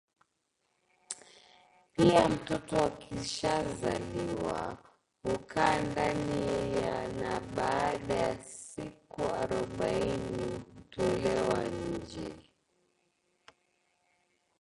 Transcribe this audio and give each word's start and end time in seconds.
Pia 1.93 2.29
mtoto 2.29 2.83
akishazaliwa 2.83 4.77
hukaa 5.23 5.81
ndani 5.81 6.71
na 7.21 7.39
baada 7.39 8.13
ya 8.13 8.43
siku 8.43 9.21
arobaini 9.21 10.63
hutolewa 10.75 11.63
nje 11.63 12.35